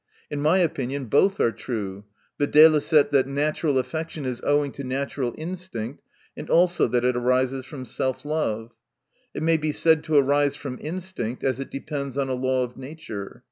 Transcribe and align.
In 0.31 0.41
my 0.41 0.57
opinion, 0.57 1.05
both 1.05 1.39
are 1.39 1.51
true, 1.51 2.05
viz., 2.39 2.89
that 2.89 3.27
natural 3.27 3.77
affection 3.77 4.25
is 4.25 4.41
owing 4.43 4.71
to 4.71 4.83
natural 4.83 5.31
instinct, 5.37 6.01
and 6.35 6.49
also 6.49 6.87
that 6.87 7.05
it 7.05 7.15
arises 7.15 7.67
from 7.67 7.85
self 7.85 8.25
love. 8.25 8.71
It 9.35 9.43
may 9.43 9.57
be 9.57 9.71
said 9.71 10.03
to 10.05 10.15
arise 10.15 10.55
from 10.55 10.79
instinct, 10.81 11.43
as 11.43 11.59
it 11.59 11.69
depends 11.69 12.17
on 12.17 12.29
a 12.29 12.33
law 12.33 12.63
of 12.63 12.77
nature. 12.77 13.39